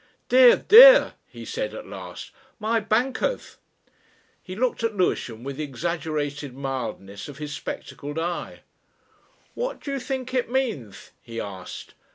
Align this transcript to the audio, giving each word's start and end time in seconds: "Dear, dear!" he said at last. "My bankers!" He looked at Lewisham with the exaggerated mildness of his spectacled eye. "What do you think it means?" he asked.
"Dear, 0.29 0.55
dear!" 0.57 1.13
he 1.29 1.45
said 1.45 1.75
at 1.75 1.85
last. 1.85 2.31
"My 2.59 2.79
bankers!" 2.79 3.57
He 4.41 4.55
looked 4.55 4.83
at 4.83 4.97
Lewisham 4.97 5.43
with 5.43 5.57
the 5.57 5.63
exaggerated 5.63 6.55
mildness 6.57 7.27
of 7.27 7.37
his 7.37 7.53
spectacled 7.53 8.17
eye. 8.17 8.61
"What 9.53 9.79
do 9.79 9.91
you 9.91 9.99
think 9.99 10.33
it 10.33 10.49
means?" 10.49 11.11
he 11.21 11.39
asked. 11.39 11.93